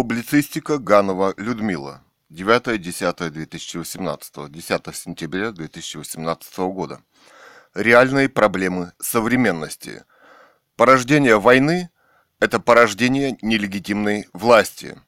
[0.00, 2.02] Публицистика Ганова Людмила.
[2.30, 4.48] 9-10-2018.
[4.48, 7.02] 10 сентября 2018 года.
[7.74, 10.04] Реальные проблемы современности.
[10.76, 11.90] Порождение войны–
[12.40, 14.98] это порождение нелегитимной власти.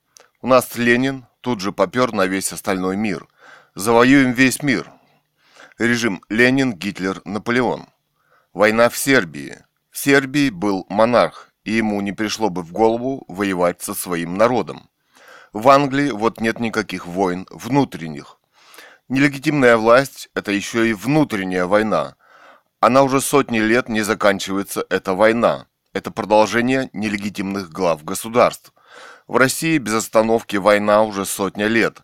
[0.43, 3.27] У нас Ленин тут же попер на весь остальной мир.
[3.75, 4.93] Завоюем весь мир.
[5.79, 7.87] Режим Ленин, Гитлер, Наполеон.
[8.53, 9.65] Война в Сербии.
[9.91, 14.89] В Сербии был монарх, и ему не пришло бы в голову воевать со своим народом.
[15.53, 18.39] В Англии вот нет никаких войн внутренних.
[19.09, 22.17] Нелегитимная власть– это еще и внутренняя война.
[22.81, 25.67] Она уже сотни лет не заканчивается, эта война.
[25.93, 28.73] Это продолжение нелегитимных глав государств.
[29.27, 32.01] В России без остановки война уже сотня лет.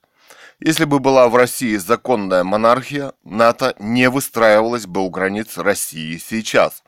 [0.61, 6.83] Если бы была в России законная монархия, НАТО не выстраивалось бы у границ России сейчас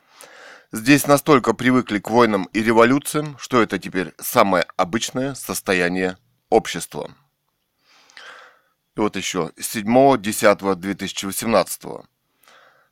[0.73, 6.17] Здесь настолько привыкли к войнам и революциям, что это теперь самое обычное состояние
[6.49, 7.13] общества.
[8.95, 12.05] И вот еще 7.10.2018.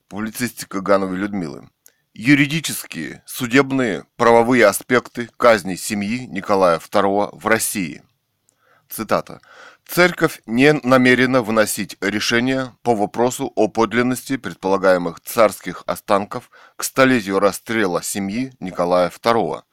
[0.09, 1.69] Публицистика Гановой Людмилы.
[2.13, 8.03] Юридические, судебные, правовые аспекты казни семьи Николая II в России.
[8.89, 9.39] Цитата.
[9.91, 18.03] Церковь не намерена выносить решение по вопросу о подлинности предполагаемых царских останков к столетию расстрела
[18.03, 19.63] семьи Николая II.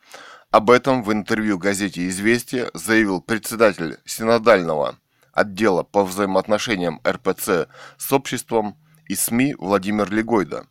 [0.50, 4.96] Об этом в интервью газете «Известия» заявил председатель синодального
[5.32, 8.78] отдела по взаимоотношениям РПЦ с обществом
[9.10, 10.66] и СМИ Владимир Легойда.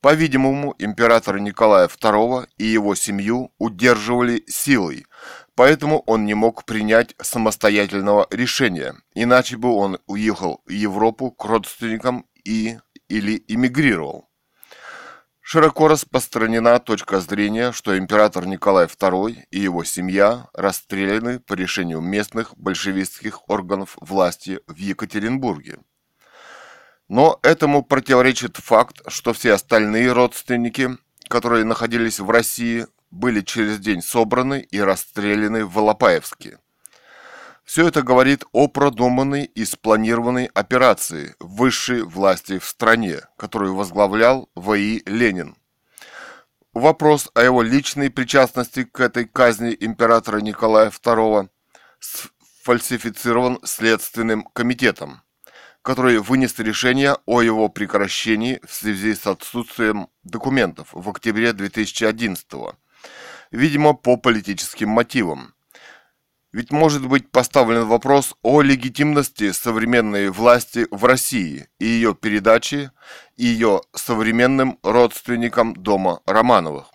[0.00, 5.06] По-видимому, императора Николая II и его семью удерживали силой,
[5.54, 12.26] поэтому он не мог принять самостоятельного решения, иначе бы он уехал в Европу к родственникам
[12.44, 14.25] и или эмигрировал.
[15.48, 22.52] Широко распространена точка зрения, что император Николай II и его семья расстреляны по решению местных
[22.58, 25.78] большевистских органов власти в Екатеринбурге.
[27.08, 30.98] Но этому противоречит факт, что все остальные родственники,
[31.28, 36.58] которые находились в России, были через день собраны и расстреляны в Волопаевске.
[37.66, 45.02] Все это говорит о продуманной и спланированной операции высшей власти в стране, которую возглавлял В.И.
[45.04, 45.56] Ленин.
[46.72, 51.48] Вопрос о его личной причастности к этой казни императора Николая II
[51.98, 55.22] сфальсифицирован Следственным комитетом,
[55.82, 62.46] который вынес решение о его прекращении в связи с отсутствием документов в октябре 2011
[63.50, 65.52] видимо, по политическим мотивам–
[66.56, 72.90] ведь может быть поставлен вопрос о легитимности современной власти в России и ее передачи
[73.36, 76.86] ее современным родственникам дома Романовых.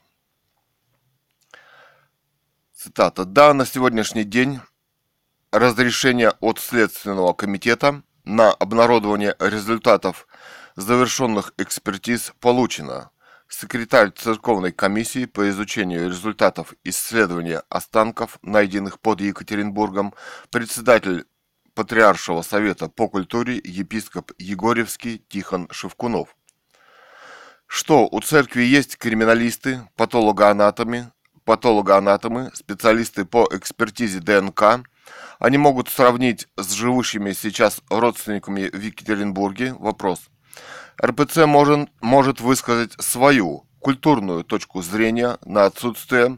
[2.74, 3.24] Цитата.
[3.24, 4.62] Да, на сегодняшний день
[5.52, 10.26] разрешение от Следственного комитета на обнародование результатов
[10.76, 13.12] завершенных экспертиз получено–
[13.52, 20.14] секретарь церковной комиссии по изучению результатов исследования останков, найденных под Екатеринбургом,
[20.50, 21.26] председатель
[21.74, 26.36] Патриаршего совета по культуре епископ Егорьевский Тихон Шевкунов.
[27.68, 31.12] Что у церкви есть криминалисты, патологоанатомы,
[31.46, 34.84] патологоанатомы, специалисты по экспертизе ДНК,
[35.40, 39.74] они могут сравнить с живущими сейчас родственниками в Екатеринбурге?
[39.74, 40.30] Вопрос–
[41.04, 46.38] РПЦ может, может высказать свою культурную точку зрения на отсутствие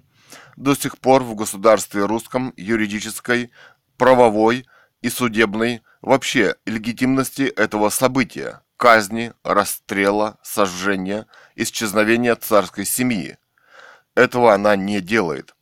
[0.56, 3.51] до сих пор в государстве русском юридической,
[3.98, 4.65] правовой
[5.01, 13.38] и судебной вообще легитимности этого события– казни, расстрела, сожжения, исчезновения царской семьи.
[14.15, 15.56] Этого она не делает.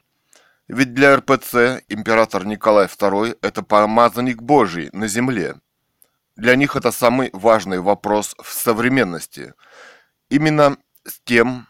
[0.68, 5.56] Ведь для РПЦ император Николай II– это помазанник Божий на земле–
[6.42, 9.54] для них это самый важный вопрос в современности.
[10.30, 11.68] Именно с тем,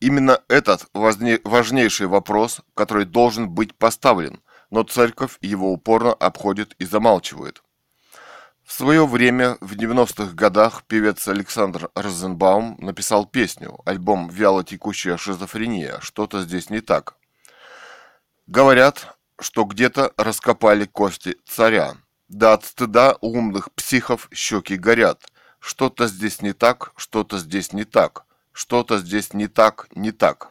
[0.00, 4.40] именно этот важнейший вопрос, который должен быть поставлен
[4.72, 7.62] но церковь его упорно обходит и замалчивает.
[8.64, 15.98] В свое время, в 90-х годах, певец Александр Розенбаум написал песню, альбом «Вяло текущая шизофрения.
[16.00, 17.16] Что-то здесь не так».
[18.46, 21.96] Говорят, что где-то раскопали кости царя.
[22.32, 25.30] Да от стыда у умных психов щеки горят.
[25.60, 30.50] Что-то здесь не так, что-то здесь не так, что-то здесь не так, не так.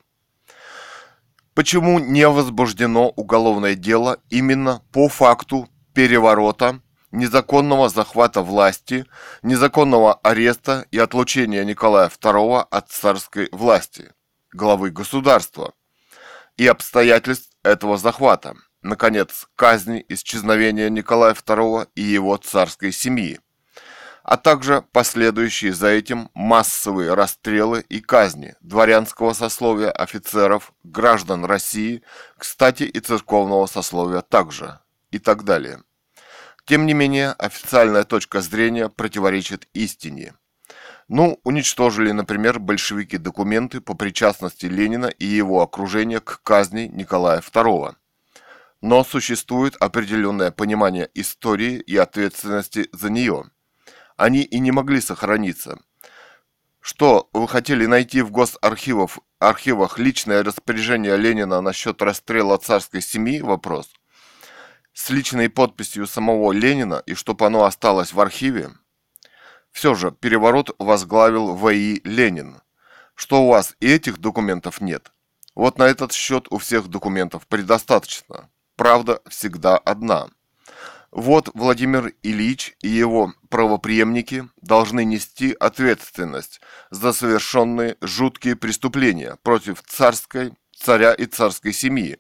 [1.55, 6.81] Почему не возбуждено уголовное дело именно по факту переворота,
[7.11, 9.07] незаконного захвата власти,
[9.41, 14.13] незаконного ареста и отлучения Николая II от царской власти,
[14.53, 15.73] главы государства,
[16.57, 23.39] и обстоятельств этого захвата, наконец, казни, исчезновения Николая II и его царской семьи–
[24.23, 32.03] а также последующие за этим массовые расстрелы и казни дворянского сословия, офицеров, граждан России,
[32.37, 34.79] кстати и церковного сословия также,
[35.11, 35.81] и так далее.
[36.65, 40.35] Тем не менее, официальная точка зрения противоречит истине.
[41.07, 47.95] Ну, уничтожили, например, большевики документы по причастности Ленина и его окружения к казни Николая II.
[48.81, 53.45] Но существует определенное понимание истории и ответственности за нее–
[54.21, 55.79] они и не могли сохраниться.
[56.79, 63.41] Что, вы хотели найти в госархивах архивах личное распоряжение Ленина насчет расстрела царской семьи?
[63.41, 63.89] Вопрос.
[64.93, 68.69] С личной подписью самого Ленина и чтобы оно осталось в архиве?
[69.71, 72.01] Все же, переворот возглавил В.И.
[72.03, 72.61] Ленин.
[73.15, 75.11] Что у вас и этих документов нет?
[75.55, 78.51] Вот на этот счет у всех документов предостаточно.
[78.81, 80.27] Правда всегда одна–
[81.11, 90.53] вот Владимир Ильич и его правопреемники должны нести ответственность за совершенные жуткие преступления против царской,
[90.75, 92.17] царя и царской семьи,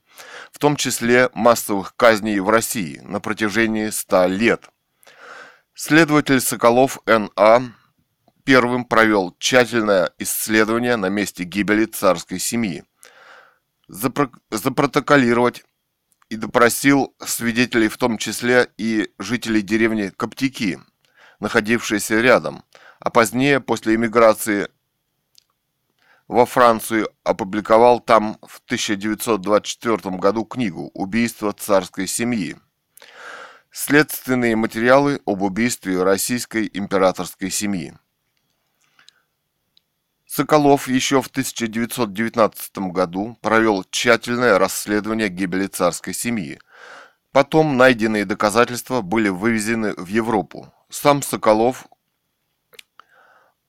[0.51, 4.69] в том числе массовых казней в России на протяжении ста лет.
[5.73, 7.63] Следователь Соколов Н.А.
[8.43, 12.83] первым провел тщательное исследование на месте гибели царской семьи.
[13.89, 15.63] Запро- запротоколировать
[16.31, 20.79] и допросил свидетелей, в том числе и жителей деревни Коптики,
[21.41, 22.63] находившиеся рядом,
[23.01, 24.69] а позднее, после эмиграции
[26.29, 32.55] во Францию, опубликовал там в 1924 году книгу «Убийство царской семьи».
[33.69, 37.93] Следственные материалы об убийстве российской императорской семьи.
[40.33, 46.57] Соколов еще в 1919 году провел тщательное расследование гибели царской семьи.
[47.33, 50.73] Потом найденные доказательства были вывезены в Европу.
[50.89, 51.85] Сам Соколов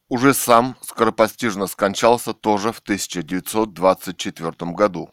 [0.09, 5.11] уже сам скоропостижно скончался тоже в 1924 году.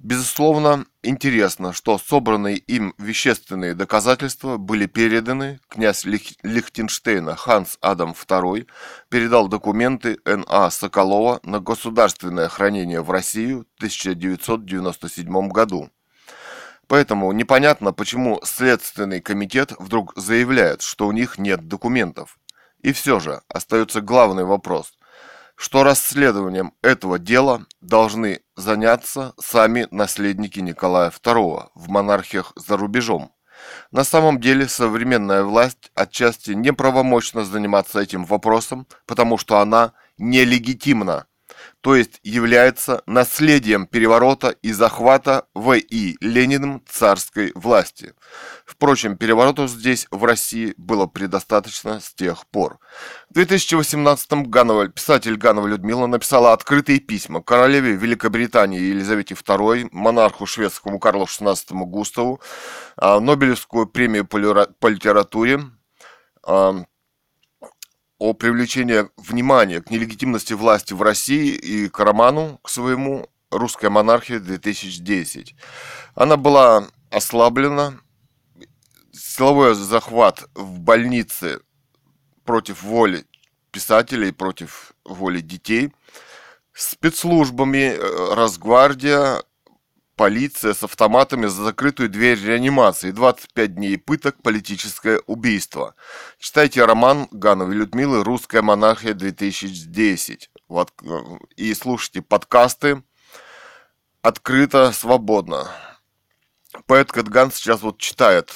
[0.00, 8.68] Безусловно, интересно, что собранные им вещественные доказательства были переданы, князь Лихтенштейна Ханс Адам II
[9.08, 10.70] передал документы Н.А.
[10.70, 15.90] Соколова на государственное хранение в Россию в 1997 году.
[16.86, 22.38] Поэтому непонятно, почему Следственный комитет вдруг заявляет, что у них нет документов.
[22.82, 24.97] И все же остается главный вопрос
[25.58, 33.32] что расследованием этого дела должны заняться сами наследники Николая II в монархиях за рубежом.
[33.90, 41.26] На самом деле современная власть отчасти неправомочна заниматься этим вопросом, потому что она нелегитимна
[41.80, 46.16] то есть является наследием переворота и захвата В.И.
[46.20, 48.14] Лениным царской власти.
[48.64, 52.78] Впрочем, переворотов здесь, в России, было предостаточно с тех пор.
[53.30, 60.98] В 2018-м Ганова, писатель Ганова Людмила написала открытые письма королеве Великобритании Елизавете II, монарху шведскому
[60.98, 62.40] Карлу XVI Густаву,
[62.96, 65.60] а, Нобелевскую премию по литературе,
[66.44, 66.84] а,
[68.18, 74.40] о привлечении внимания к нелегитимности власти в России и к роману, к своему «Русская монархия
[74.40, 75.54] 2010».
[76.14, 77.94] Она была ослаблена,
[79.12, 81.60] силовой захват в больнице
[82.44, 83.24] против воли
[83.70, 85.92] писателей, против воли детей,
[86.72, 89.42] спецслужбами, э, Росгвардия,
[90.18, 95.94] полиция с автоматами за закрытую дверь реанимации, 25 дней пыток, политическое убийство.
[96.40, 100.48] Читайте роман Гановой Людмилы «Русская монархия 2010».
[100.66, 101.06] Вот, э,
[101.56, 103.02] и слушайте подкасты
[104.20, 105.68] открыто, свободно.
[106.86, 108.52] Поэт Кэтган сейчас вот читает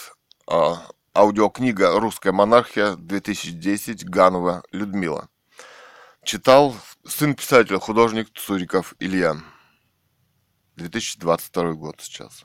[0.49, 0.83] а,
[1.15, 5.29] аудиокнига «Русская монархия 2010» Ганова Людмила.
[6.25, 6.75] Читал
[7.07, 9.37] сын писателя, художник Цуриков Илья.
[10.83, 12.45] 2022 год сейчас.